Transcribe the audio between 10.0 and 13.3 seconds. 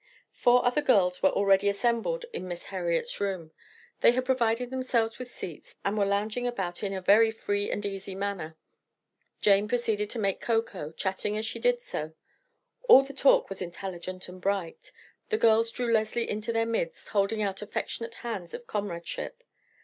to make cocoa, chatting as she did so. All the